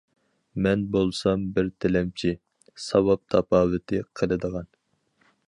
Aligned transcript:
مەن 0.67 0.85
بولسام 0.95 1.43
بىر 1.57 1.69
تىلەمچى،‹‹ 1.85 2.33
ساۋاب 2.87 3.23
تاپاۋىتى›› 3.35 4.03
قىلىدىغان. 4.23 4.71